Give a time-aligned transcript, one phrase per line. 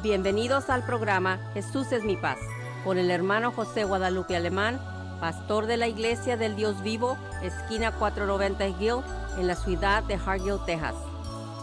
[0.00, 2.38] Bienvenidos al programa Jesús es mi paz,
[2.84, 4.78] con el hermano José Guadalupe Alemán,
[5.20, 9.02] pastor de la Iglesia del Dios Vivo, esquina 490 Hill,
[9.40, 10.94] en la ciudad de Hargill, Texas.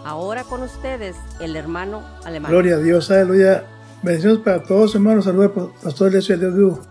[0.04, 2.52] Ahora con ustedes, el hermano Alemán.
[2.52, 3.64] Gloria a Dios, aleluya.
[4.04, 5.24] Bendiciones para todos, hermanos.
[5.24, 6.82] Saludos, pastor de la Iglesia del Dios Vivo.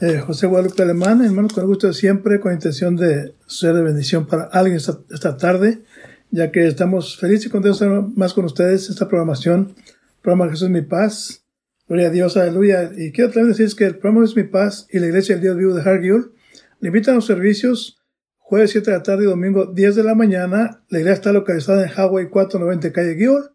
[0.00, 3.82] Eh, José Guadalupe Alemán, hermanos, con el gusto de siempre, con intención de ser de
[3.82, 5.84] bendición para alguien esta, esta tarde,
[6.32, 9.76] ya que estamos felices y contentos de estar más con ustedes esta programación
[10.22, 11.44] programa Jesús es mi paz.
[11.88, 12.92] Gloria a Dios, aleluya.
[12.96, 15.56] Y quiero también decirles que el programa es mi paz y la iglesia del Dios
[15.56, 16.32] vivo de Hargill
[16.80, 18.02] le invitan a los servicios
[18.38, 20.84] jueves 7 de la tarde y domingo 10 de la mañana.
[20.88, 23.50] La iglesia está localizada en Hawaii 490 calle Gill,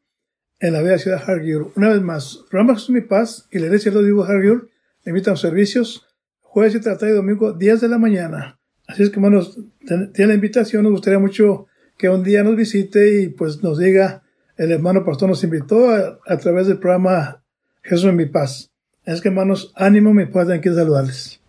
[0.59, 1.67] en la bella ciudad Hargill.
[1.75, 4.33] Una vez más, programa Jesús es mi paz y la iglesia del Dios vivo de
[4.33, 4.69] Hargill
[5.03, 6.05] le invitan a los servicios
[6.41, 8.59] jueves 7 de la tarde y domingo 10 de la mañana.
[8.87, 10.83] Así es que, hermanos, tiene la invitación.
[10.83, 14.23] Nos gustaría mucho que un día nos visite y pues nos diga
[14.57, 17.43] el hermano pastor nos invitó a, través del programa
[17.83, 18.71] Jesús en mi paz.
[19.05, 21.39] Es que hermanos, ánimo, mi paz, aquí saludarles.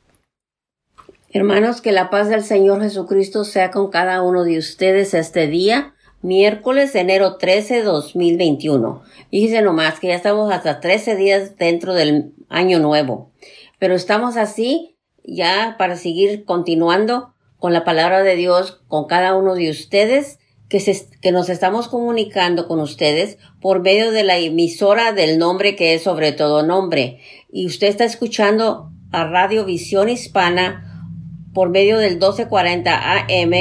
[1.30, 5.94] Hermanos, que la paz del Señor Jesucristo sea con cada uno de ustedes este día,
[6.22, 9.02] miércoles, enero 13, 2021.
[9.30, 13.32] Fíjense nomás que ya estamos hasta 13 días dentro del año nuevo.
[13.78, 19.54] Pero estamos así ya para seguir continuando con la palabra de Dios con cada uno
[19.54, 25.74] de ustedes que, nos estamos comunicando con ustedes por medio de la emisora del nombre
[25.76, 27.20] que es sobre todo nombre.
[27.50, 31.06] Y usted está escuchando a Radio Visión Hispana
[31.54, 33.52] por medio del 1240 AM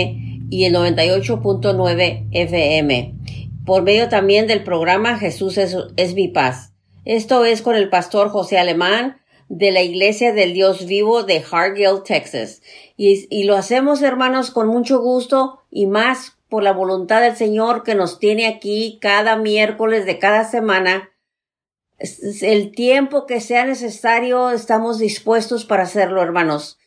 [0.49, 3.15] y el 98.9 FM.
[3.65, 6.73] Por medio también del programa Jesús es, es mi paz.
[7.05, 9.17] Esto es con el pastor José Alemán
[9.49, 12.61] de la Iglesia del Dios Vivo de Hargill, Texas.
[12.97, 17.83] Y, y, lo hacemos, hermanos, con mucho gusto y más por la voluntad del Señor
[17.83, 21.11] que nos tiene aquí cada miércoles de cada semana.
[22.41, 26.77] El tiempo que sea necesario, estamos dispuestos para hacerlo, hermanos.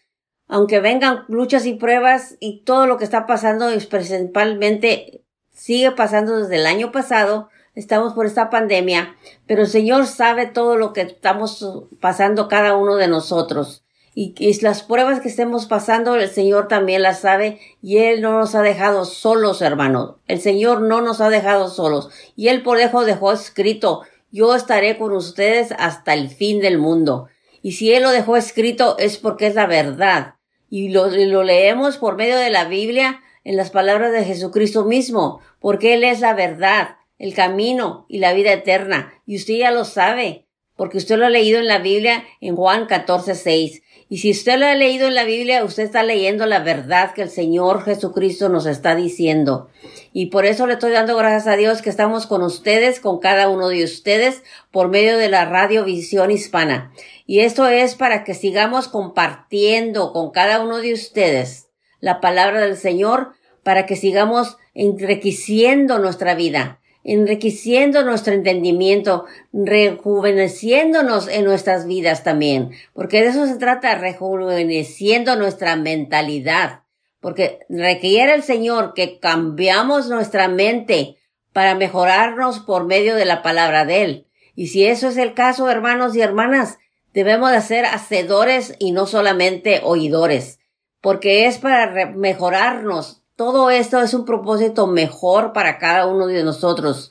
[0.46, 6.56] Aunque vengan luchas y pruebas y todo lo que está pasando, principalmente sigue pasando desde
[6.56, 9.14] el año pasado, estamos por esta pandemia,
[9.46, 13.84] pero el Señor sabe todo lo que estamos pasando cada uno de nosotros
[14.14, 18.54] y, las pruebas que estemos pasando, el Señor también las sabe y Él no nos
[18.54, 20.16] ha dejado solos, hermanos.
[20.26, 24.98] El Señor no nos ha dejado solos y Él por eso dejó escrito, yo estaré
[24.98, 27.28] con ustedes hasta el fin del mundo.
[27.62, 30.34] Y si Él lo dejó escrito es porque es la verdad.
[30.68, 35.40] Y lo, lo leemos por medio de la Biblia en las palabras de Jesucristo mismo,
[35.60, 39.12] porque Él es la verdad, el camino y la vida eterna.
[39.26, 40.46] Y usted ya lo sabe,
[40.80, 43.82] porque usted lo ha leído en la Biblia en Juan 14, 6.
[44.08, 47.20] Y si usted lo ha leído en la Biblia, usted está leyendo la verdad que
[47.20, 49.68] el Señor Jesucristo nos está diciendo.
[50.14, 53.50] Y por eso le estoy dando gracias a Dios que estamos con ustedes, con cada
[53.50, 56.94] uno de ustedes, por medio de la Radio Visión Hispana.
[57.26, 61.68] Y esto es para que sigamos compartiendo con cada uno de ustedes
[62.00, 71.44] la palabra del Señor, para que sigamos enriqueciendo nuestra vida enriqueciendo nuestro entendimiento, rejuveneciéndonos en
[71.44, 76.82] nuestras vidas también, porque de eso se trata, rejuveneciendo nuestra mentalidad,
[77.20, 81.16] porque requiere el Señor que cambiamos nuestra mente
[81.52, 84.26] para mejorarnos por medio de la palabra de Él.
[84.54, 86.78] Y si eso es el caso, hermanos y hermanas,
[87.12, 90.60] debemos de ser hacedores y no solamente oidores,
[91.00, 97.10] porque es para mejorarnos todo esto es un propósito mejor para cada uno de nosotros,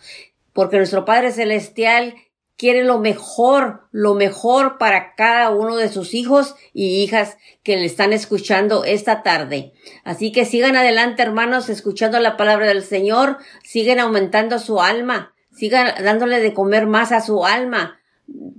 [0.54, 2.14] porque nuestro Padre Celestial
[2.56, 7.86] quiere lo mejor, lo mejor para cada uno de sus hijos y hijas que le
[7.86, 9.74] están escuchando esta tarde.
[10.04, 15.96] Así que sigan adelante, hermanos, escuchando la palabra del Señor, siguen aumentando su alma, sigan
[16.04, 18.02] dándole de comer más a su alma,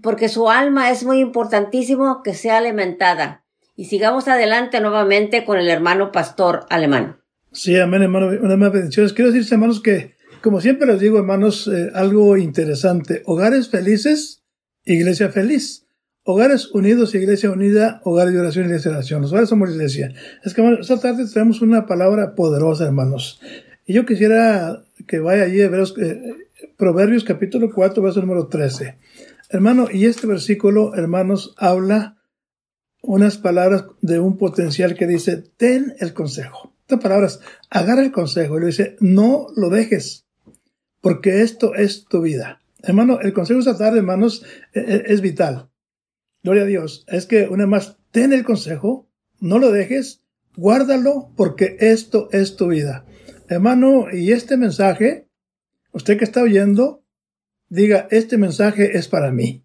[0.03, 3.45] porque su alma es muy importantísimo que sea alimentada.
[3.77, 7.20] Y sigamos adelante nuevamente con el hermano pastor alemán.
[7.53, 8.28] Sí, amén, hermano.
[8.28, 9.12] Una más bendiciones.
[9.12, 13.22] Quiero decirles, hermanos, que, como siempre les digo, hermanos, eh, algo interesante.
[13.27, 14.45] Hogares felices,
[14.84, 15.86] iglesia feliz.
[16.22, 19.22] Hogares unidos, iglesia unida, hogares de oración, iglesia de oración.
[19.22, 20.15] Los hogares somos iglesia.
[20.45, 23.41] Es que, hermanos, esta tarde tenemos una palabra poderosa, hermanos.
[23.84, 26.22] Y yo quisiera que vaya allí ver eh,
[26.77, 28.97] Proverbios capítulo 4, verso número 13.
[29.48, 32.16] Hermano, y este versículo, hermanos, habla
[33.03, 37.41] unas palabras de un potencial que dice, ten el consejo palabras,
[37.71, 40.27] agarra el consejo y le dice, no lo dejes,
[41.01, 42.60] porque esto es tu vida.
[42.83, 45.71] Hermano, el consejo esta tarde, hermanos, e, e, es, vital.
[46.42, 47.04] Gloria a Dios.
[47.09, 49.09] Es que una más, ten el consejo,
[49.39, 50.22] no lo dejes,
[50.57, 53.04] guárdalo, porque esto es tu vida.
[53.48, 55.28] Hermano, y este mensaje,
[55.92, 57.04] usted que está oyendo,
[57.69, 59.65] diga, este mensaje es para mí.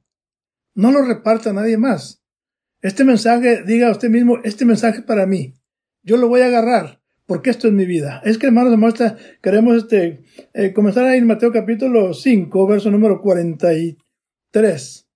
[0.73, 2.21] No lo reparta a nadie más.
[2.81, 5.55] Este mensaje, diga usted mismo, este mensaje es para mí.
[6.03, 8.21] Yo lo voy a agarrar porque esto es mi vida.
[8.23, 10.23] Es que, hermanos, muestra, queremos este,
[10.53, 15.07] eh, comenzar ahí en Mateo capítulo 5, verso número 43.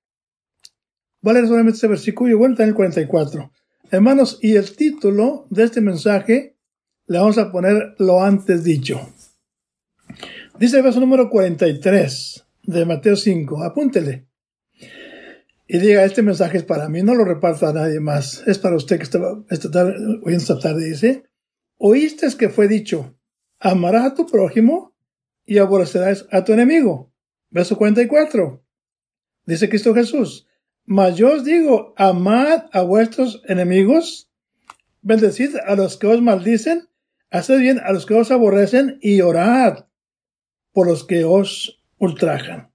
[1.21, 3.51] Voy a leer solamente este versículo y vuelta en el 44.
[3.91, 6.55] Hermanos, y el título de este mensaje
[7.07, 9.13] le vamos a poner lo antes dicho.
[10.59, 13.63] Dice el verso número 43 de Mateo 5.
[13.63, 14.27] Apúntele.
[15.67, 18.43] Y diga, este mensaje es para mí, no lo reparta a nadie más.
[18.47, 20.85] Es para usted que tarde, oyendo esta tarde.
[20.85, 21.28] Dice,
[21.79, 23.15] oíste que fue dicho,
[23.57, 24.93] amarás a tu prójimo
[25.45, 27.11] y aborrecerás a tu enemigo.
[27.49, 28.63] Verso 44.
[29.45, 30.47] Dice Cristo Jesús,
[30.85, 34.29] mas yo os digo, amad a vuestros enemigos,
[35.01, 36.87] bendecid a los que os maldicen,
[37.31, 39.85] haced bien a los que os aborrecen y orad
[40.71, 42.71] por los que os ultrajan.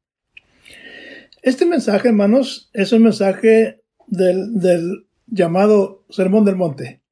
[1.43, 7.04] Este mensaje, hermanos, es un mensaje del, del llamado Sermón del Monte.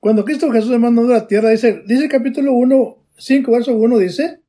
[0.00, 3.98] Cuando Cristo Jesús se mandó a la tierra, dice, dice capítulo 1, 5, verso 1,
[3.98, 4.42] dice,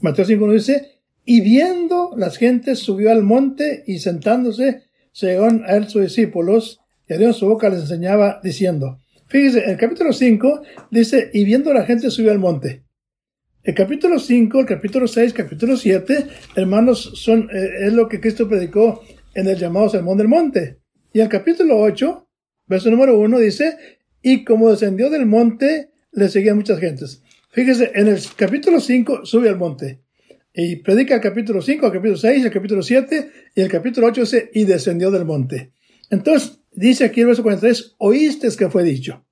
[0.00, 4.82] Mateo 5, 1 dice, y viendo las gentes subió al monte y sentándose,
[5.12, 10.12] según a él sus discípulos, y abrió su boca les enseñaba diciendo, fíjese, el capítulo
[10.12, 12.84] 5 dice, y viendo la gente subió al monte.
[13.62, 16.26] El capítulo 5, el capítulo 6, capítulo 7,
[16.56, 19.00] hermanos, son, eh, es lo que Cristo predicó
[19.34, 20.80] en el llamado Sermón del Monte.
[21.12, 22.28] Y el capítulo 8,
[22.66, 23.76] Verso número uno dice,
[24.22, 27.22] y como descendió del monte, le seguían muchas gentes.
[27.50, 30.00] Fíjese, en el capítulo 5 sube al monte.
[30.54, 34.20] Y predica el capítulo 5, el capítulo 6, el capítulo 7 y el capítulo 8
[34.20, 35.72] dice, y descendió del monte.
[36.10, 39.24] Entonces, dice aquí el verso 43, oíste que fue dicho.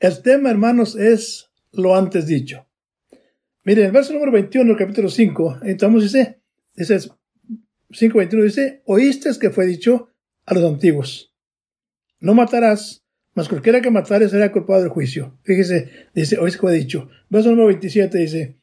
[0.00, 2.66] El tema, hermanos, es lo antes dicho.
[3.64, 6.40] Miren, el verso número 21 del capítulo 5, entonces dice,
[6.74, 7.10] dice
[7.90, 10.10] 5.21 dice, oíste que fue dicho
[10.44, 11.33] a los antiguos
[12.24, 13.04] no matarás,
[13.34, 15.38] mas cualquiera que matare será culpado del juicio.
[15.42, 17.08] Fíjese, dice, oíste que fue dicho.
[17.28, 18.58] Verso número 27 dice,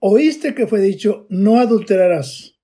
[0.00, 2.58] oíste que fue dicho, no adulterarás.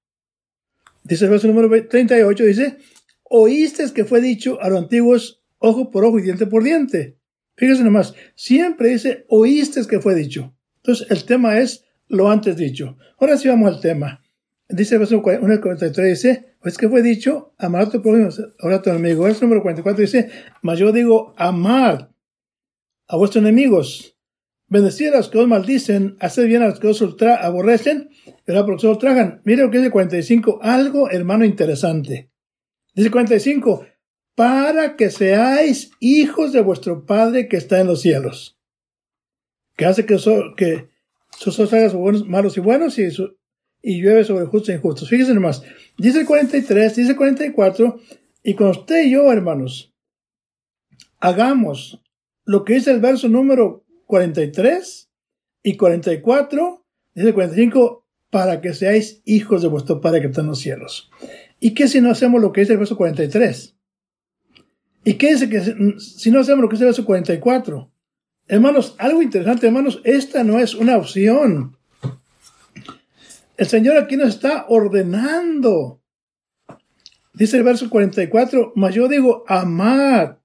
[1.05, 2.79] Dice el verso número 38, dice,
[3.23, 7.17] oíste que fue dicho a los antiguos, ojo por ojo y diente por diente.
[7.56, 10.56] Fíjese nomás, siempre dice, oíste que fue dicho.
[10.79, 12.99] Entonces, el tema es lo antes dicho.
[13.20, 14.25] Ahora sí vamos al tema.
[14.69, 18.29] Dice el verso 43, dice, pues que fue dicho, amar a tu prójimo,
[18.59, 19.27] ahora a tu enemigo.
[19.27, 20.31] El número 44 dice,
[20.62, 22.12] mas yo digo, amar
[23.09, 24.17] a vuestros enemigos,
[24.69, 28.11] bendecir a los que os maldicen, hacer bien a los que os ultra, aborrecen,
[28.47, 29.41] y a los que os ultrajan.
[29.45, 32.31] Mire lo que dice 45, algo, hermano, interesante.
[32.95, 33.87] Dice 45,
[34.35, 38.59] para que seáis hijos de vuestro Padre que está en los cielos.
[39.77, 40.17] Que hace que,
[40.57, 40.89] que
[41.39, 43.39] sus ojos hagan buenos, malos y buenos y su,
[43.82, 45.09] y llueve sobre justos e injustos.
[45.09, 45.62] Fíjense nomás,
[45.97, 48.00] dice el 43, dice el 44,
[48.43, 49.94] y con usted y yo, hermanos,
[51.19, 52.03] hagamos
[52.44, 55.11] lo que dice el verso número 43
[55.62, 60.47] y 44, dice el 45, para que seáis hijos de vuestro Padre que está en
[60.49, 61.11] los cielos.
[61.59, 63.76] ¿Y qué si no hacemos lo que dice el verso 43?
[65.05, 65.61] ¿Y qué dice que
[65.99, 67.91] si no hacemos lo que dice el verso 44?
[68.47, 71.76] Hermanos, algo interesante, hermanos, esta no es una opción.
[73.61, 76.03] El Señor aquí nos está ordenando.
[77.35, 80.38] Dice el verso 44, mas yo digo, amad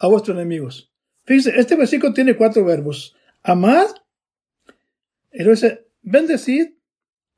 [0.00, 0.92] a vuestros enemigos.
[1.26, 3.14] Fíjense, este versículo tiene cuatro verbos.
[3.44, 3.86] Amad,
[5.30, 6.70] y luego dice, bendecid,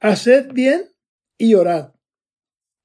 [0.01, 0.91] haced bien
[1.37, 1.93] y orad.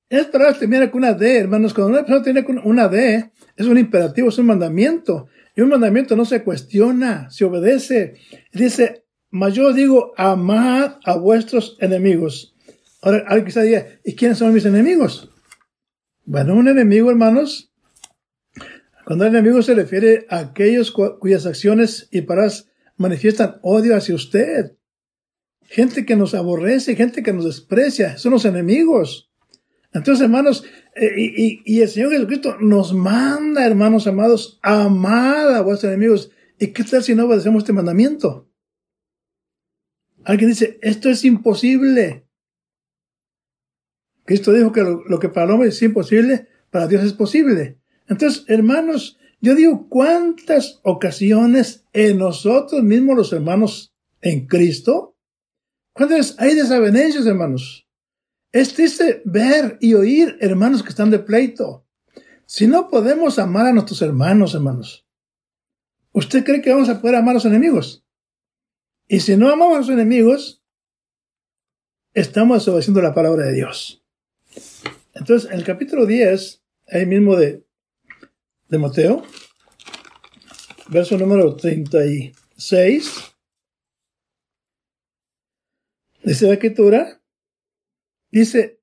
[0.09, 1.73] Es palabras termina con una D, hermanos.
[1.73, 5.27] Cuando una persona tiene una D, es un imperativo, es un mandamiento.
[5.55, 8.15] Y un mandamiento no se cuestiona, se obedece.
[8.51, 9.04] Dice,
[9.35, 12.55] mas yo digo, amad a vuestros enemigos.
[13.01, 15.29] Ahora, alguien quizá diga, ¿y quiénes son mis enemigos?
[16.23, 17.69] Bueno, un enemigo, hermanos,
[19.05, 24.77] cuando el enemigo se refiere a aquellos cuyas acciones y palabras manifiestan odio hacia usted.
[25.63, 29.29] Gente que nos aborrece, gente que nos desprecia, son los enemigos.
[29.91, 30.63] Entonces, hermanos,
[30.95, 36.31] eh, y, y, el Señor Jesucristo nos manda, hermanos amados, amad a vuestros enemigos.
[36.57, 38.49] ¿Y qué tal si no obedecemos este mandamiento?
[40.25, 42.27] Alguien dice, esto es imposible.
[44.25, 47.79] Cristo dijo que lo, que para el hombre es imposible, para Dios es posible.
[48.07, 55.15] Entonces, hermanos, yo digo, ¿cuántas ocasiones en nosotros mismos los hermanos en Cristo?
[55.93, 57.87] ¿Cuántas hay desavenencias, hermanos?
[58.51, 61.85] Es triste ver y oír hermanos que están de pleito.
[62.47, 65.05] Si no podemos amar a nuestros hermanos, hermanos,
[66.13, 68.04] ¿usted cree que vamos a poder amar a los enemigos?
[69.07, 70.63] Y si no amamos a los enemigos,
[72.13, 74.03] estamos obedeciendo la palabra de Dios.
[75.13, 77.65] Entonces, en el capítulo 10, ahí mismo de,
[78.67, 79.23] de Mateo,
[80.89, 83.35] verso número 36,
[86.23, 87.21] dice la escritura,
[88.31, 88.81] dice,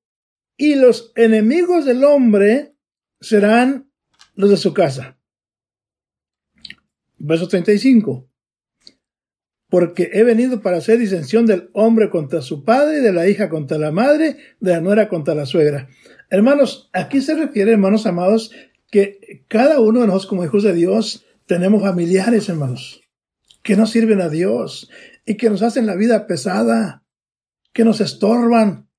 [0.56, 2.76] y los enemigos del hombre
[3.20, 3.90] serán
[4.34, 5.18] los de su casa.
[7.18, 8.31] Verso 35.
[9.72, 13.78] Porque he venido para hacer disensión del hombre contra su padre, de la hija contra
[13.78, 15.88] la madre, de la nuera contra la suegra.
[16.28, 18.52] Hermanos, aquí se refiere, hermanos amados,
[18.90, 23.00] que cada uno de nosotros como hijos de Dios tenemos familiares, hermanos,
[23.62, 24.90] que no sirven a Dios
[25.24, 27.02] y que nos hacen la vida pesada,
[27.72, 28.90] que nos estorban,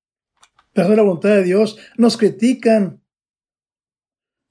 [0.73, 2.99] pero la voluntad de Dios, nos critican.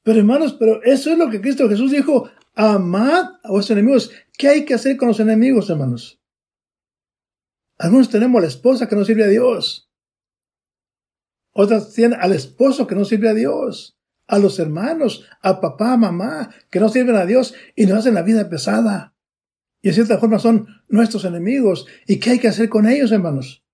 [0.05, 4.13] Pero hermanos, pero eso es lo que Cristo Jesús dijo, amad a vuestros enemigos.
[4.43, 6.21] ¿Qué hay que hacer con los enemigos, hermanos?
[7.79, 9.89] Algunos tenemos a la esposa que no sirve a Dios.
[11.53, 13.97] Otras tienen al esposo que no sirve a Dios.
[14.27, 18.15] A los hermanos, a papá, a mamá, que no sirven a Dios y nos hacen
[18.15, 19.15] la vida pesada.
[19.81, 21.87] Y de cierta forma son nuestros enemigos.
[22.09, 23.65] ¿Y qué hay que hacer con ellos, hermanos?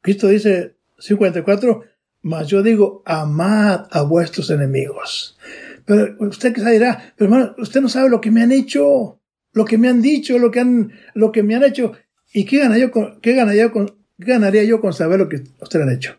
[0.00, 1.84] Cristo dice, 54,
[2.22, 5.38] mas yo digo, amad a vuestros enemigos.
[5.84, 9.21] Pero usted quizá dirá, pero hermano, usted no sabe lo que me han hecho,
[9.52, 11.92] lo que me han dicho, lo que han, lo que me han hecho.
[12.32, 13.86] ¿Y qué ganaría yo con, qué ganaría con,
[14.18, 16.18] qué ganaría yo con saber lo que usted han hecho?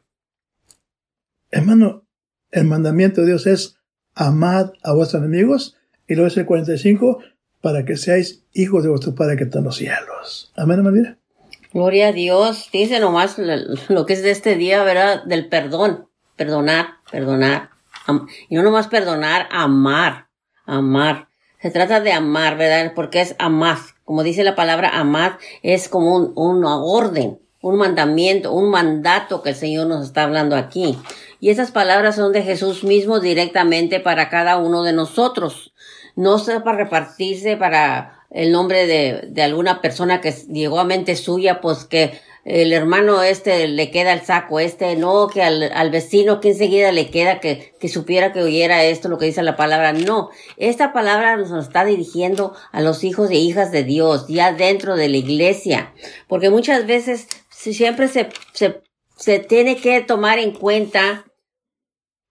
[1.52, 2.06] Hermano,
[2.52, 3.78] el mandamiento de Dios es
[4.16, 5.78] amad a vuestros enemigos.
[6.08, 7.20] Y luego es el 45,
[7.62, 10.52] para que seáis hijos de vuestro Padre que está en los cielos.
[10.56, 11.16] Amén, hermano.
[11.72, 12.70] Gloria a Dios.
[12.72, 13.38] Dice nomás
[13.90, 15.24] lo que es de este día, ¿verdad?
[15.24, 16.08] Del perdón.
[16.36, 17.70] Perdonar, perdonar.
[18.50, 20.28] Y no nomás perdonar, amar.
[20.66, 21.30] Amar.
[21.64, 22.92] Se trata de amar, ¿verdad?
[22.94, 23.78] Porque es amar.
[24.04, 29.56] Como dice la palabra amar, es como un, orden, un mandamiento, un mandato que el
[29.56, 31.00] Señor nos está hablando aquí.
[31.40, 35.74] Y esas palabras son de Jesús mismo directamente para cada uno de nosotros.
[36.18, 41.16] No es para repartirse para el nombre de, de alguna persona que llegó a mente
[41.16, 45.92] suya, pues que el hermano este le queda el saco, este no, que al, al
[45.92, 49.56] vecino que enseguida le queda que, que supiera que oyera esto, lo que dice la
[49.56, 49.94] palabra.
[49.94, 54.96] No, esta palabra nos está dirigiendo a los hijos e hijas de Dios, ya dentro
[54.96, 55.94] de la iglesia,
[56.28, 58.84] porque muchas veces siempre se, se,
[59.16, 61.26] se tiene que tomar en cuenta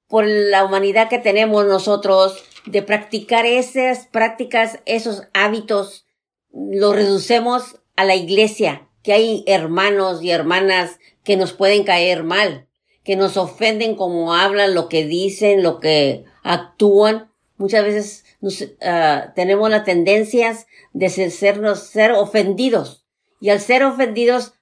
[0.09, 6.05] por la humanidad que tenemos nosotros, de practicar esas prácticas, esos hábitos,
[6.53, 12.69] lo reducemos a la iglesia, que hay hermanos y hermanas que nos pueden caer mal,
[13.05, 17.31] que nos ofenden como hablan, lo que dicen, lo que actúan.
[17.57, 23.05] Muchas veces uh, tenemos las tendencias de sernos, ser ofendidos.
[23.41, 24.55] Y al ser ofendidos,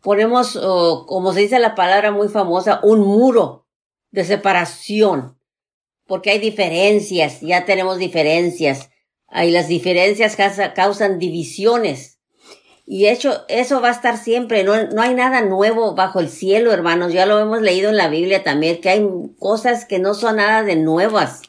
[0.00, 0.58] ponemos,
[1.06, 3.66] como se dice la palabra muy famosa, un muro
[4.10, 5.36] de separación
[6.06, 8.90] porque hay diferencias, ya tenemos diferencias.
[9.28, 10.36] Ahí las diferencias
[10.74, 12.13] causan divisiones.
[12.86, 14.62] Y hecho, eso va a estar siempre.
[14.62, 17.12] No, no hay nada nuevo bajo el cielo, hermanos.
[17.12, 19.06] Ya lo hemos leído en la Biblia también, que hay
[19.38, 21.42] cosas que no son nada de nuevas.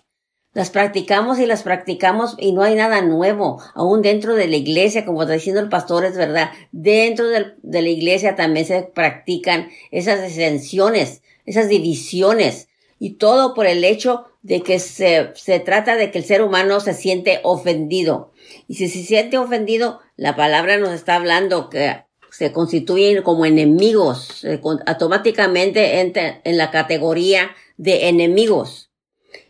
[0.56, 3.62] Las practicamos y las practicamos y no hay nada nuevo.
[3.74, 6.52] Aún dentro de la iglesia, como está diciendo el pastor, es verdad.
[6.72, 12.70] Dentro de, la iglesia también se practican esas exenciones, esas divisiones.
[13.00, 16.80] Y todo por el hecho de que se, se trata de que el ser humano
[16.80, 18.32] se siente ofendido.
[18.68, 24.46] Y si se siente ofendido, la palabra nos está hablando que se constituyen como enemigos,
[24.86, 28.92] automáticamente entra en la categoría de enemigos.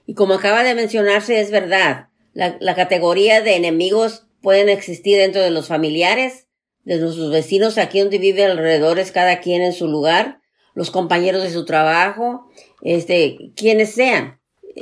[0.05, 5.41] Y como acaba de mencionarse, es verdad, la, la categoría de enemigos pueden existir dentro
[5.41, 6.47] de los familiares,
[6.85, 10.39] de nuestros vecinos, aquí donde vive alrededor es cada quien en su lugar,
[10.73, 12.49] los compañeros de su trabajo,
[12.81, 14.39] este, quienes sean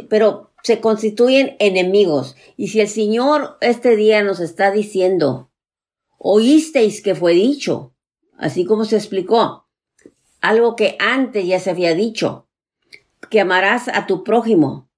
[0.10, 2.36] pero se constituyen enemigos.
[2.58, 5.52] Y si el Señor este día nos está diciendo,
[6.18, 7.94] oísteis que fue dicho,
[8.38, 9.68] así como se explicó,
[10.42, 12.48] algo que antes ya se había dicho,
[13.30, 14.90] que amarás a tu prójimo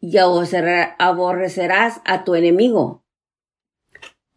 [0.00, 3.02] y aborrecerás a tu enemigo.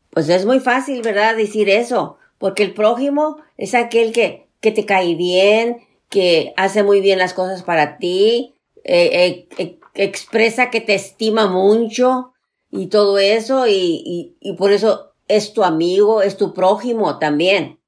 [0.10, 1.36] Pues es muy fácil, ¿verdad?
[1.36, 5.77] Decir eso, porque el prójimo es aquel que, que te cae bien,
[6.10, 12.31] que hace muy bien las cosas para ti, eh, eh, expresa que te estima mucho
[12.71, 17.81] y todo eso y, y, por eso es tu amigo, es tu prójimo también.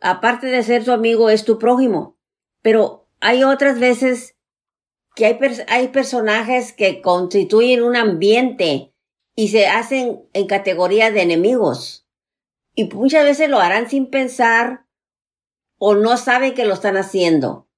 [0.00, 2.16] Aparte de ser tu amigo, es tu prójimo.
[2.62, 4.36] Pero hay otras veces
[5.14, 8.94] que hay, hay personajes que constituyen un ambiente
[9.36, 12.06] y se hacen en categoría de enemigos.
[12.74, 14.86] Y muchas veces lo harán sin pensar
[15.76, 17.68] o no saben que lo están haciendo.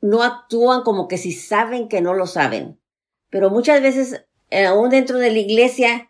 [0.00, 2.78] No actúan como que si saben que no lo saben.
[3.30, 6.08] Pero muchas veces, eh, aún dentro de la iglesia,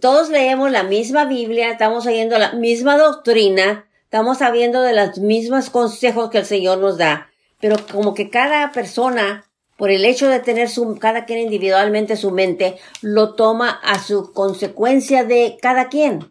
[0.00, 5.70] todos leemos la misma Biblia, estamos oyendo la misma doctrina, estamos sabiendo de los mismos
[5.70, 10.40] consejos que el Señor nos da, pero como que cada persona, por el hecho de
[10.40, 16.30] tener su, cada quien individualmente su mente, lo toma a su consecuencia de cada quien.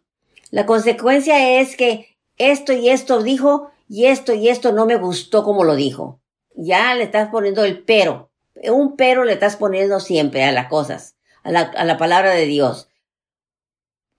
[0.51, 5.43] La consecuencia es que esto y esto dijo y esto y esto no me gustó
[5.43, 6.19] como lo dijo.
[6.55, 8.28] Ya le estás poniendo el pero.
[8.63, 12.46] Un pero le estás poniendo siempre a las cosas, a la, a la palabra de
[12.46, 12.89] Dios.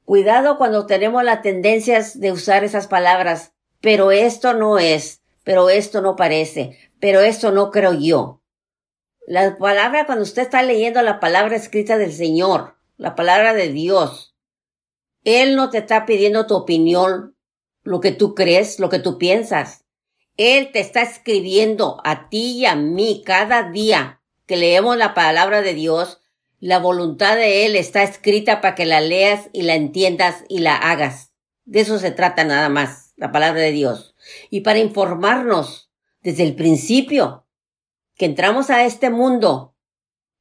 [0.05, 6.01] Cuidado cuando tenemos las tendencias de usar esas palabras, pero esto no es, pero esto
[6.01, 8.41] no parece, pero esto no creo yo.
[9.27, 14.35] La palabra, cuando usted está leyendo la palabra escrita del Señor, la palabra de Dios,
[15.25, 17.37] Él no te está pidiendo tu opinión,
[17.83, 19.85] lo que tú crees, lo que tú piensas.
[20.37, 24.20] Él te está escribiendo a ti y a mí cada día
[24.51, 26.19] que leemos la palabra de Dios,
[26.59, 30.75] la voluntad de Él está escrita para que la leas y la entiendas y la
[30.75, 31.31] hagas.
[31.67, 34.17] De eso se trata nada más, la palabra de Dios.
[34.51, 35.89] Y para informarnos
[36.21, 37.47] desde el principio
[38.17, 39.77] que entramos a este mundo,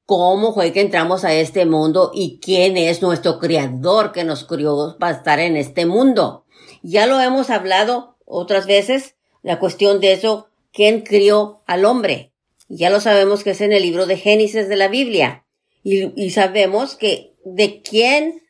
[0.07, 4.97] cómo fue que entramos a este mundo y quién es nuestro creador que nos crió
[4.99, 6.47] para estar en este mundo.
[6.81, 12.33] Ya lo hemos hablado otras veces, la cuestión de eso, quién crió al hombre.
[12.69, 15.45] Ya lo sabemos que es en el libro de Génesis de la Biblia
[15.83, 18.43] y, sabemos que de quién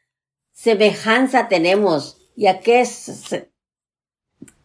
[0.51, 3.47] semejanza tenemos y a qué es.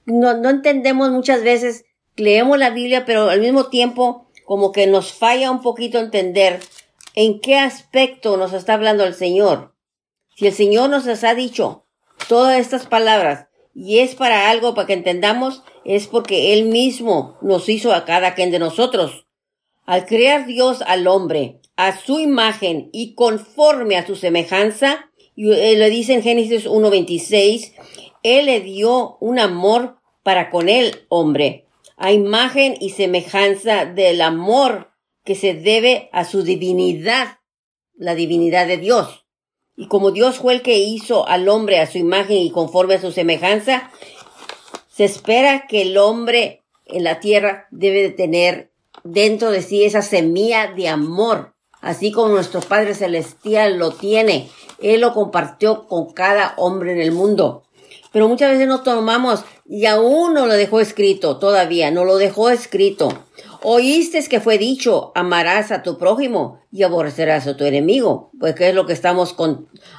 [0.06, 1.84] No, no entendemos muchas veces,
[2.16, 6.60] leemos la Biblia, pero al mismo tiempo como que nos falla un poquito entender
[7.14, 9.74] en qué aspecto nos está hablando el Señor.
[10.36, 11.86] Si el Señor nos ha dicho
[12.28, 17.68] todas estas palabras y es para algo para que entendamos, es porque Él mismo nos
[17.68, 19.23] hizo a cada quien de nosotros.
[19.86, 25.76] Al crear Dios al hombre, a su imagen y conforme a su semejanza, y eh,
[25.76, 27.74] le dice en Génesis 1.26,
[28.22, 31.66] Él le dio un amor para con el hombre,
[31.96, 34.92] a imagen y semejanza del amor
[35.24, 37.38] que se debe a su divinidad,
[37.94, 39.26] la divinidad de Dios.
[39.76, 43.00] Y como Dios fue el que hizo al hombre a su imagen y conforme a
[43.00, 43.90] su semejanza,
[44.88, 48.73] se espera que el hombre en la tierra debe de tener
[49.04, 54.48] dentro de sí esa semilla de amor así como nuestro Padre Celestial lo tiene.
[54.80, 57.64] Él lo compartió con cada hombre en el mundo.
[58.10, 62.48] Pero muchas veces no tomamos y aún no lo dejó escrito todavía, no lo dejó
[62.48, 63.08] escrito.
[63.62, 68.30] Oíste que fue dicho, amarás a tu prójimo y aborrecerás a tu enemigo.
[68.38, 69.34] Pues es lo que estamos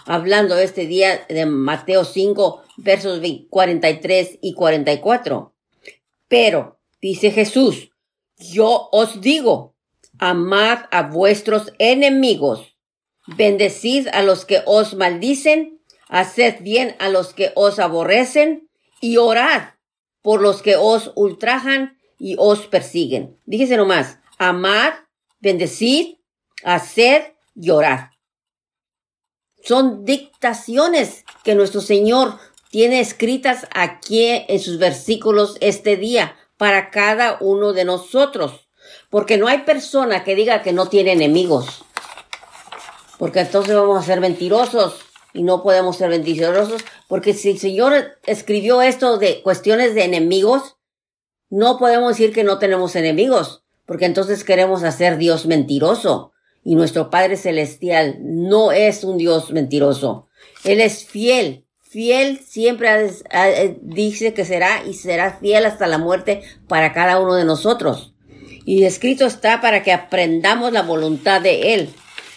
[0.05, 5.53] hablando este día de Mateo 5, versos 43 y 44.
[6.27, 7.91] Pero, dice Jesús,
[8.37, 9.75] yo os digo,
[10.19, 12.75] amad a vuestros enemigos,
[13.27, 18.69] bendecid a los que os maldicen, haced bien a los que os aborrecen,
[19.01, 19.73] y orad
[20.21, 23.39] por los que os ultrajan y os persiguen.
[23.45, 24.93] Dígese nomás, amad,
[25.39, 26.17] bendecid,
[26.63, 28.09] haced y orad.
[29.63, 37.37] Son dictaciones que nuestro Señor tiene escritas aquí en sus versículos este día para cada
[37.39, 38.67] uno de nosotros.
[39.09, 41.83] Porque no hay persona que diga que no tiene enemigos.
[43.17, 44.99] Porque entonces vamos a ser mentirosos
[45.33, 46.83] y no podemos ser mentirosos.
[47.07, 50.77] Porque si el Señor escribió esto de cuestiones de enemigos,
[51.49, 53.63] no podemos decir que no tenemos enemigos.
[53.85, 56.31] Porque entonces queremos hacer Dios mentiroso.
[56.63, 60.27] Y nuestro Padre Celestial no es un Dios mentiroso.
[60.63, 61.64] Él es fiel.
[61.87, 63.09] Fiel siempre
[63.81, 68.13] dice que será y será fiel hasta la muerte para cada uno de nosotros.
[68.65, 71.89] Y escrito está para que aprendamos la voluntad de Él.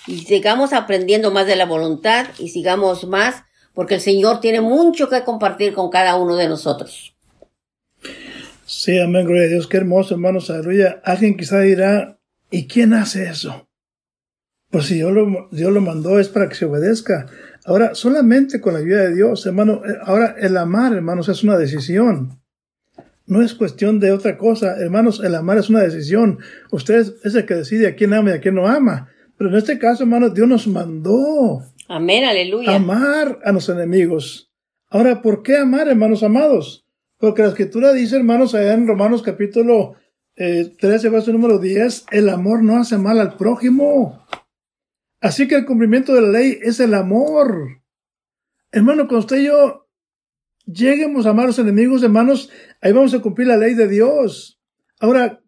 [0.06, 5.08] Y sigamos aprendiendo más de la voluntad y sigamos más porque el Señor tiene mucho
[5.08, 7.16] que compartir con cada uno de nosotros.
[8.66, 9.66] Sí, amén, gloria a Dios.
[9.66, 11.00] Qué hermoso, hermanos, aleluya.
[11.04, 12.18] Alguien quizá dirá,
[12.50, 13.68] ¿y quién hace eso?
[14.70, 17.26] Pues si Dios lo, Dios lo mandó es para que se obedezca.
[17.68, 21.56] Ahora, solamente con la ayuda de Dios, hermano, eh, ahora el amar, hermanos, es una
[21.56, 22.40] decisión
[23.28, 24.76] no es cuestión de otra cosa.
[24.80, 26.38] Hermanos, el amar es una decisión.
[26.72, 29.10] Usted es el que decide a quién ama y a quién no ama.
[29.36, 31.62] Pero en este caso, hermanos, Dios nos mandó.
[31.88, 32.74] Amén, aleluya.
[32.74, 34.50] Amar a los enemigos.
[34.90, 36.86] Ahora, ¿por qué amar, hermanos amados?
[37.18, 39.94] Porque la escritura dice, hermanos, allá en Romanos capítulo
[40.34, 44.24] 13, eh, verso número 10, el amor no hace mal al prójimo.
[45.20, 47.82] Así que el cumplimiento de la ley es el amor.
[48.70, 49.88] Hermano, cuando usted y yo
[50.66, 52.50] lleguemos a amar a los enemigos, hermanos,
[52.80, 54.60] ahí vamos a cumplir la ley de Dios.
[55.00, 55.42] Ahora,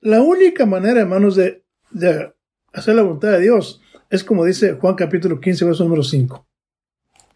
[0.00, 2.32] la única manera, hermanos, de, de
[2.72, 6.46] hacer la voluntad de Dios es como dice Juan capítulo 15, verso número 5.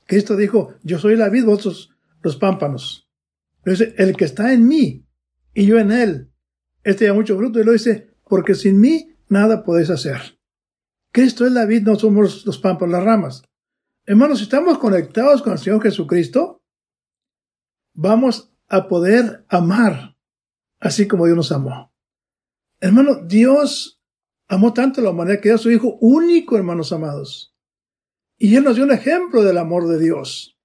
[0.06, 3.08] Cristo dijo, yo soy la vid, vosotros los pámpanos.
[3.64, 5.06] dice, el que está en mí
[5.54, 6.30] y yo en él,
[6.84, 7.60] este ya mucho fruto.
[7.60, 10.35] Y lo dice, porque sin mí nada podéis hacer.
[11.16, 13.42] Cristo es la vid, no somos los pámpanos, las ramas.
[14.04, 16.62] Hermanos, si estamos conectados con el Señor Jesucristo,
[17.94, 20.14] vamos a poder amar
[20.78, 21.90] así como Dios nos amó.
[22.80, 23.98] Hermano, Dios
[24.46, 27.56] amó tanto la humanidad que dio a su Hijo único, hermanos amados.
[28.36, 30.58] Y Él nos dio un ejemplo del amor de Dios.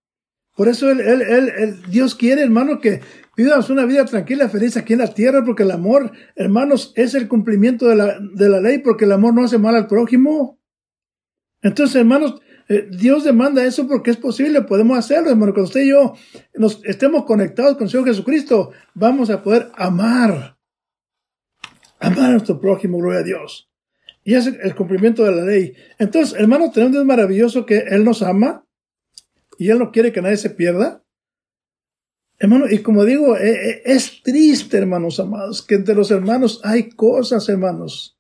[0.58, 3.00] Por eso él, él, él, Dios quiere, hermano, que
[3.44, 7.28] vivamos una vida tranquila, feliz aquí en la tierra, porque el amor, hermanos, es el
[7.28, 10.60] cumplimiento de la, de la ley, porque el amor no hace mal al prójimo.
[11.62, 15.54] Entonces, hermanos, eh, Dios demanda eso porque es posible, podemos hacerlo, hermano.
[15.54, 16.14] Cuando usted y yo
[16.56, 20.58] nos estemos conectados con el Señor Jesucristo, vamos a poder amar.
[22.00, 23.70] Amar a nuestro prójimo, gloria a Dios.
[24.24, 25.74] Y es el cumplimiento de la ley.
[26.00, 28.66] Entonces, hermano, tenemos un Dios maravilloso que Él nos ama
[29.58, 31.04] y Él no quiere que nadie se pierda.
[32.42, 36.90] Hermano, y como digo, e, e, es triste, hermanos amados, que entre los hermanos hay
[36.90, 38.18] cosas, hermanos.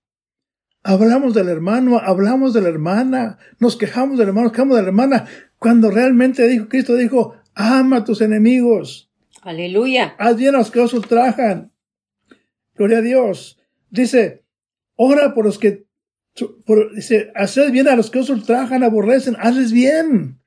[0.83, 4.89] Hablamos del hermano, hablamos de la hermana, nos quejamos del hermano, nos quejamos de la
[4.89, 9.09] hermana, cuando realmente dijo, Cristo dijo, ama a tus enemigos.
[9.41, 10.13] Aleluya.
[10.19, 11.71] Haz bien a los que os ultrajan.
[12.75, 13.59] Gloria a Dios.
[13.89, 14.43] Dice,
[14.97, 15.87] ora por los que,
[16.93, 20.40] dice, haced bien a los que os ultrajan, aborrecen, hazles bien.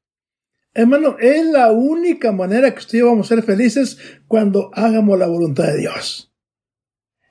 [0.74, 5.68] Hermano, es la única manera que usted vamos a ser felices cuando hagamos la voluntad
[5.68, 6.32] de Dios.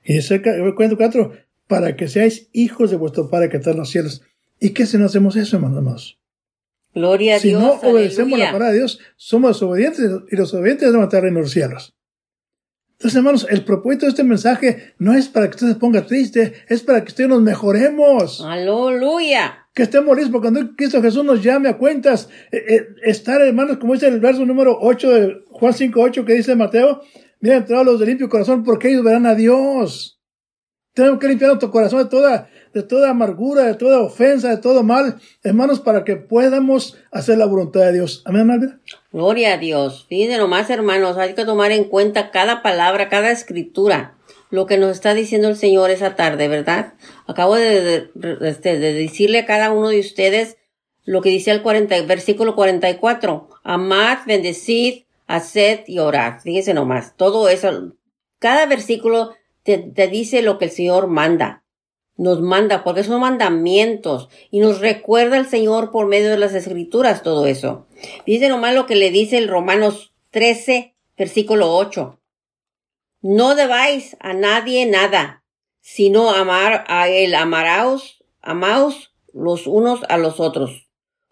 [0.02, 1.32] Y dice el cuento 4,
[1.66, 4.22] para que seáis hijos de vuestro Padre que está en los cielos.
[4.58, 6.18] ¿Y qué si no hacemos eso, hermanos?
[6.94, 7.60] Gloria a si Dios.
[7.60, 11.34] Si no obedecemos la palabra de Dios, somos desobedientes y los obedientes deben estar en
[11.34, 11.94] los cielos.
[12.92, 16.54] Entonces, hermanos, el propósito de este mensaje no es para que usted se ponga triste,
[16.68, 18.40] es para que usted nos mejoremos.
[18.40, 22.28] Aleluya que estemos listos cuando Cristo Jesús nos llame a cuentas.
[22.52, 26.34] Eh, eh, estar, hermanos, como dice el verso número 8 de Juan 5, 8 que
[26.34, 27.02] dice Mateo,
[27.40, 30.20] mira, entrados los de limpio corazón porque ellos verán a Dios.
[30.94, 34.84] Tenemos que limpiar nuestro corazón de toda, de toda amargura, de toda ofensa, de todo
[34.84, 38.22] mal, hermanos, para que podamos hacer la voluntad de Dios.
[38.24, 38.80] Amén, Malvina.
[39.10, 40.06] Gloria a Dios.
[40.08, 44.14] Fíjense nomás, hermanos, hay que tomar en cuenta cada palabra, cada escritura
[44.54, 46.94] lo que nos está diciendo el Señor esa tarde, ¿verdad?
[47.26, 48.08] Acabo de,
[48.42, 50.58] este, de, decirle a cada uno de ustedes
[51.02, 53.48] lo que dice el 40, versículo 44.
[53.64, 56.38] Amad, bendecid, haced y orad.
[56.40, 57.96] Fíjese nomás, todo eso,
[58.38, 61.64] cada versículo te, te dice lo que el Señor manda.
[62.16, 67.24] Nos manda, porque son mandamientos, y nos recuerda el Señor por medio de las escrituras
[67.24, 67.88] todo eso.
[68.24, 72.20] Dice nomás lo que le dice el Romanos 13, versículo 8.
[73.26, 75.46] No debáis a nadie nada,
[75.80, 80.90] sino amar a él, amaraos, amaos los unos a los otros.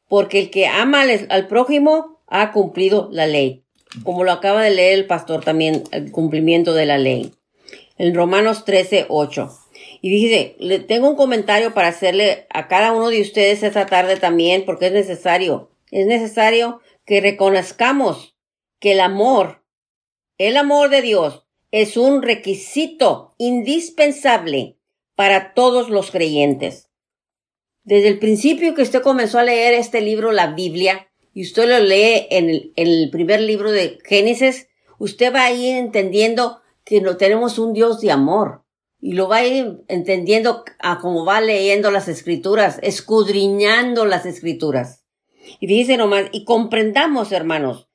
[0.08, 3.66] Porque el que ama al, prójimo ha cumplido la ley.
[4.04, 7.34] Como lo acaba de leer el pastor también, el cumplimiento de la ley.
[7.98, 9.50] En Romanos 13, 8.
[10.00, 14.16] Y dice, le tengo un comentario para hacerle a cada uno de ustedes esta tarde
[14.16, 15.70] también, porque es necesario.
[15.90, 18.34] Es necesario que reconozcamos
[18.80, 19.62] que el amor,
[20.38, 24.78] el amor de Dios, es un requisito indispensable
[25.16, 26.90] para todos los creyentes.
[27.82, 31.78] Desde el principio que usted comenzó a leer este libro, la Biblia, y usted lo
[31.80, 37.58] lee en el, primer libro de Génesis, usted va a ir entendiendo que no tenemos
[37.58, 38.64] un Dios de amor.
[39.00, 45.04] Y lo va a ir entendiendo a como va leyendo las escrituras, escudriñando las escrituras.
[45.58, 47.88] Y dice nomás, y comprendamos, hermanos,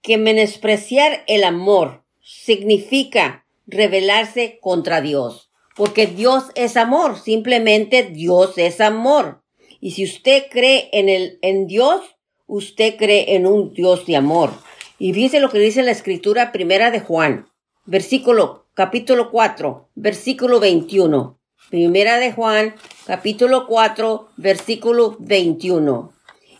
[0.00, 8.80] que menospreciar el amor significa rebelarse contra Dios, porque Dios es amor, simplemente Dios es
[8.80, 9.44] amor.
[9.80, 12.00] Y si usted cree en el en Dios,
[12.46, 14.50] usted cree en un Dios de amor.
[14.98, 17.46] Y fíjese lo que dice la escritura primera de Juan,
[17.84, 21.38] versículo capítulo 4, versículo 21.
[21.70, 22.74] Primera de Juan,
[23.06, 26.12] capítulo 4, versículo 21.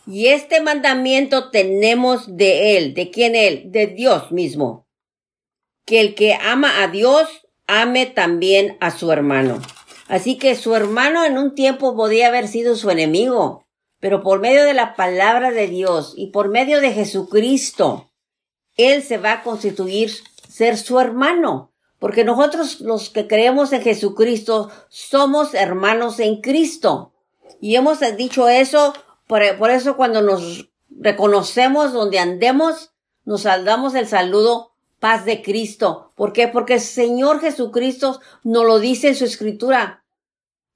[0.05, 3.63] Y este mandamiento tenemos de él, ¿de quién él?
[3.71, 4.86] De Dios mismo
[5.87, 7.29] que el que ama a Dios
[7.65, 9.59] ame también a su hermano.
[10.09, 13.65] Así que su hermano en un tiempo podía haber sido su enemigo,
[13.99, 18.11] pero por medio de la palabra de Dios y por medio de Jesucristo,
[18.75, 20.11] él se va a constituir
[20.49, 27.13] ser su hermano, porque nosotros los que creemos en Jesucristo somos hermanos en Cristo.
[27.61, 28.93] Y hemos dicho eso,
[29.25, 32.91] por, eso cuando nos reconocemos donde andemos,
[33.23, 36.11] nos saldamos el saludo paz de Cristo.
[36.15, 36.47] ¿Por qué?
[36.47, 40.05] Porque el Señor Jesucristo nos lo dice en su escritura.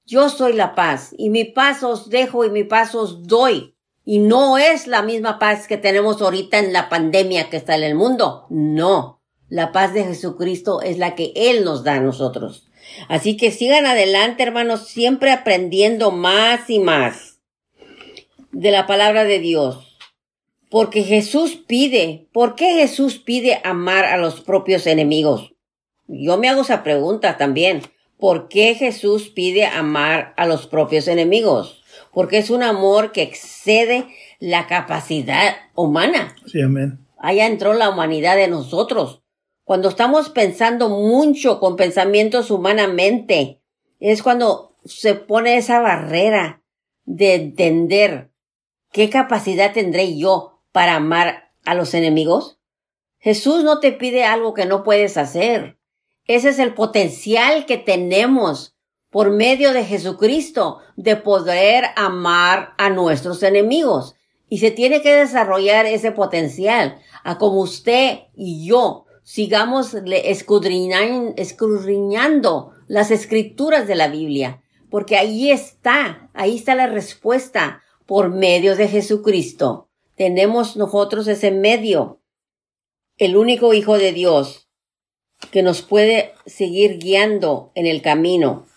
[0.04, 3.74] Yo soy la paz y mi paz os dejo y mi paz os doy.
[4.04, 7.84] Y no es la misma paz que tenemos ahorita en la pandemia que está en
[7.84, 8.46] el mundo.
[8.50, 9.20] No.
[9.48, 12.66] La paz de Jesucristo es la que Él nos da a nosotros.
[13.08, 17.38] Así que sigan adelante, hermanos, siempre aprendiendo más y más
[18.50, 19.91] de la palabra de Dios.
[20.72, 25.52] Porque Jesús pide, ¿por qué Jesús pide amar a los propios enemigos?
[26.08, 27.82] Yo me hago esa pregunta también.
[28.18, 31.84] ¿Por qué Jesús pide amar a los propios enemigos?
[32.10, 34.06] Porque es un amor que excede
[34.40, 36.34] la capacidad humana.
[36.46, 37.06] Sí, amén.
[37.18, 39.20] Allá entró la humanidad de nosotros.
[39.64, 43.60] Cuando estamos pensando mucho con pensamientos humanamente,
[44.00, 46.62] es cuando se pone esa barrera
[47.04, 48.30] de entender
[48.90, 52.58] qué capacidad tendré yo para amar a los enemigos.
[53.18, 55.78] Jesús no te pide algo que no puedes hacer.
[56.26, 58.76] Ese es el potencial que tenemos
[59.10, 64.16] por medio de Jesucristo de poder amar a nuestros enemigos.
[64.48, 73.10] Y se tiene que desarrollar ese potencial a como usted y yo sigamos escudriñando las
[73.10, 79.88] escrituras de la Biblia, porque ahí está, ahí está la respuesta por medio de Jesucristo.
[80.22, 82.20] Tenemos nosotros ese medio,
[83.16, 84.68] el único Hijo de Dios,
[85.50, 88.68] que nos puede seguir guiando en el camino.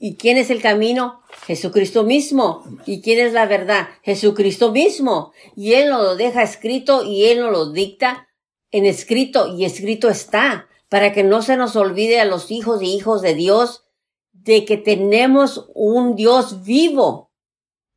[0.00, 1.22] ¿Y quién es el camino?
[1.46, 2.64] Jesucristo mismo.
[2.84, 3.90] ¿Y quién es la verdad?
[4.02, 5.30] Jesucristo mismo.
[5.54, 8.26] Y Él nos lo deja escrito y Él nos lo dicta
[8.72, 12.92] en escrito y escrito está, para que no se nos olvide a los hijos y
[12.92, 13.84] hijos de Dios
[14.32, 17.30] de que tenemos un Dios vivo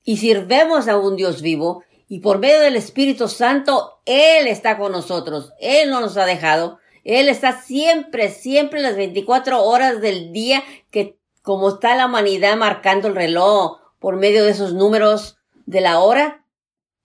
[0.03, 4.91] y sirvemos a un Dios vivo y por medio del Espíritu Santo Él está con
[4.91, 10.63] nosotros, Él no nos ha dejado, Él está siempre, siempre las 24 horas del día
[10.91, 15.99] que como está la humanidad marcando el reloj por medio de esos números de la
[15.99, 16.45] hora,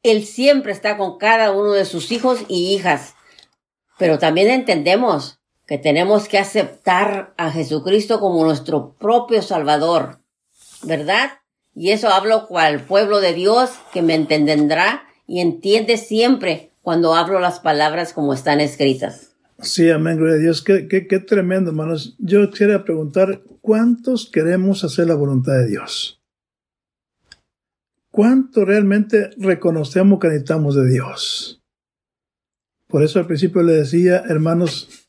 [0.02, 3.14] Él siempre está con cada uno de sus hijos y hijas.
[3.98, 10.20] Pero también entendemos que tenemos que aceptar a Jesucristo como nuestro propio Salvador,
[10.82, 11.39] ¿verdad?
[11.80, 17.40] Y eso hablo cual pueblo de Dios que me entenderá y entiende siempre cuando hablo
[17.40, 19.32] las palabras como están escritas.
[19.60, 20.60] Sí, amén, gloria a Dios.
[20.60, 22.16] Qué, qué, qué tremendo, hermanos.
[22.18, 26.22] Yo quisiera preguntar, ¿cuántos queremos hacer la voluntad de Dios?
[28.10, 31.62] ¿Cuánto realmente reconocemos que necesitamos de Dios?
[32.88, 35.08] Por eso al principio le decía, hermanos,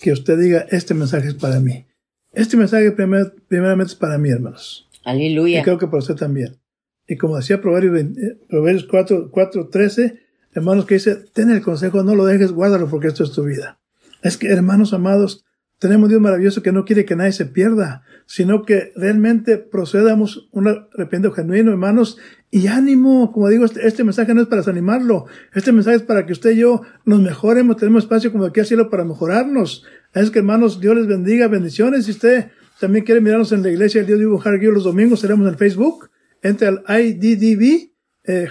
[0.00, 1.84] que usted diga, este mensaje es para mí.
[2.32, 4.85] Este mensaje primeramente es para mí, hermanos.
[5.06, 5.60] Aleluya.
[5.60, 6.58] Y creo que para usted también.
[7.06, 10.20] Y como decía Proverbios, eh, Proverbios 4, 4, 13,
[10.52, 13.78] hermanos, que dice, ten el consejo, no lo dejes, guárdalo porque esto es tu vida.
[14.22, 15.44] Es que, hermanos amados,
[15.78, 20.66] tenemos Dios maravilloso que no quiere que nadie se pierda, sino que realmente procedamos un
[20.66, 22.18] arrepentimiento genuino, hermanos,
[22.50, 23.30] y ánimo.
[23.30, 26.50] Como digo, este, este, mensaje no es para desanimarlo, este mensaje es para que usted
[26.50, 29.84] y yo nos mejoremos, tenemos espacio como aquí al cielo para mejorarnos.
[30.14, 32.06] Es que, hermanos, Dios les bendiga, bendiciones.
[32.06, 35.46] Si usted también quiere mirarnos en la iglesia el Dios vivo Hargill los domingos, seremos
[35.46, 36.10] en el Facebook.
[36.42, 37.90] Entre al IDDB,
[38.24, 38.48] eh,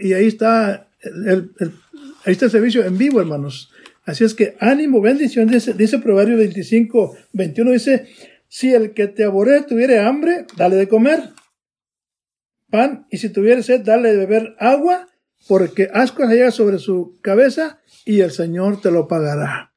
[0.00, 1.52] y ahí está el,
[2.24, 3.70] ahí está el servicio en vivo, hermanos.
[4.04, 8.08] Así es que ánimo, bendición, dice, dice Proverbio 25, 21, dice,
[8.48, 11.30] si el que te aborrece tuviere hambre, dale de comer
[12.70, 15.08] pan, y si tuviere sed, dale de beber agua,
[15.46, 19.74] porque asco llega sobre su cabeza, y el Señor te lo pagará.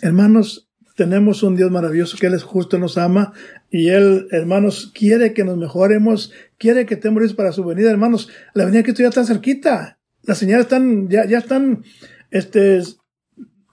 [0.00, 3.32] Hermanos, tenemos un Dios maravilloso que Él es justo, nos ama,
[3.70, 8.28] y Él, hermanos, quiere que nos mejoremos, quiere que estemos para su venida, hermanos.
[8.54, 9.98] La venida que estoy ya está cerquita.
[10.22, 11.82] Las señales están, ya, ya están,
[12.30, 12.80] este,